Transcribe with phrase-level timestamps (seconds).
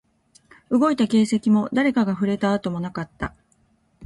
[0.71, 3.35] 動いた形跡も、誰かが触れた跡もなかった